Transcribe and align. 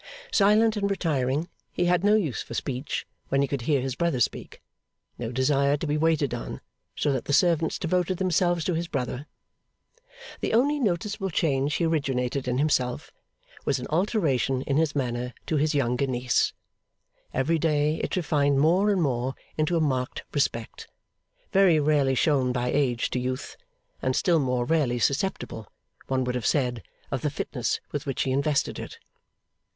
Silent 0.31 0.75
and 0.75 0.89
retiring, 0.89 1.47
he 1.71 1.85
had 1.85 2.03
no 2.03 2.15
use 2.15 2.41
for 2.41 2.55
speech 2.55 3.05
when 3.29 3.43
he 3.43 3.47
could 3.47 3.61
hear 3.61 3.81
his 3.81 3.93
brother 3.93 4.19
speak; 4.19 4.59
no 5.19 5.31
desire 5.31 5.77
to 5.77 5.85
be 5.85 5.95
waited 5.95 6.33
on, 6.33 6.59
so 6.95 7.11
that 7.13 7.25
the 7.25 7.33
servants 7.33 7.77
devoted 7.77 8.17
themselves 8.17 8.65
to 8.65 8.73
his 8.73 8.87
brother. 8.87 9.27
The 10.39 10.55
only 10.55 10.79
noticeable 10.79 11.29
change 11.29 11.75
he 11.75 11.85
originated 11.85 12.47
in 12.47 12.57
himself, 12.57 13.11
was 13.63 13.77
an 13.77 13.85
alteration 13.91 14.63
in 14.63 14.77
his 14.77 14.95
manner 14.95 15.35
to 15.45 15.57
his 15.57 15.75
younger 15.75 16.07
niece. 16.07 16.51
Every 17.31 17.59
day 17.59 17.97
it 17.97 18.15
refined 18.15 18.57
more 18.57 18.89
and 18.89 19.03
more 19.03 19.35
into 19.55 19.77
a 19.77 19.81
marked 19.81 20.23
respect, 20.33 20.87
very 21.51 21.79
rarely 21.79 22.15
shown 22.15 22.51
by 22.51 22.71
age 22.71 23.11
to 23.11 23.19
youth, 23.19 23.55
and 24.01 24.15
still 24.15 24.39
more 24.39 24.65
rarely 24.65 24.97
susceptible, 24.97 25.71
one 26.07 26.23
would 26.23 26.33
have 26.33 26.47
said, 26.47 26.81
of 27.11 27.21
the 27.21 27.29
fitness 27.29 27.79
with 27.91 28.07
which 28.07 28.23
he 28.23 28.31
invested 28.31 28.79
it. 28.79 28.97